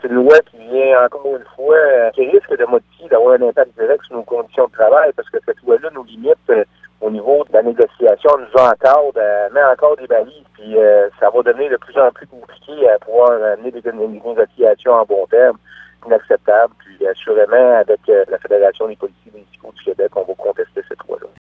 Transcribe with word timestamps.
c'est 0.00 0.08
une 0.08 0.14
loi 0.14 0.38
qui 0.50 0.56
vient 0.58 1.04
encore 1.04 1.26
une 1.26 1.44
fois, 1.56 1.76
euh, 1.76 2.10
qui 2.10 2.26
risque 2.26 2.56
de 2.56 2.64
modifier, 2.64 3.08
d'avoir 3.08 3.34
un 3.34 3.42
impact 3.42 3.78
direct 3.78 4.04
sur 4.04 4.16
nos 4.16 4.22
conditions 4.22 4.66
de 4.66 4.72
travail, 4.72 5.12
parce 5.16 5.28
que 5.30 5.38
cette 5.44 5.60
loi-là 5.62 5.90
nous 5.94 6.04
limite 6.04 6.38
euh, 6.50 6.64
au 7.00 7.10
niveau 7.10 7.44
de 7.48 7.52
la 7.52 7.62
négociation, 7.62 8.30
nous 8.38 8.60
encadre, 8.60 9.12
euh, 9.16 9.48
met 9.52 9.62
encore 9.62 9.96
des 9.96 10.06
balises, 10.06 10.44
puis 10.54 10.76
ça 11.18 11.30
va 11.30 11.42
devenir 11.42 11.70
de 11.70 11.76
plus 11.76 11.98
en 11.98 12.10
plus 12.10 12.26
compliqué 12.26 12.88
à 12.90 12.98
pouvoir 12.98 13.32
amener 13.32 13.70
des, 13.70 13.82
négociations 13.92 14.92
en 14.92 15.04
bon 15.04 15.26
terme 15.26 15.56
inacceptable. 16.06 16.74
Puis 16.78 17.06
assurément, 17.06 17.78
avec 17.78 18.00
la 18.06 18.38
Fédération 18.38 18.86
des 18.86 18.96
policiers 18.96 19.32
municipaux 19.32 19.72
du 19.74 19.82
Québec, 19.82 20.10
on 20.14 20.24
va 20.24 20.29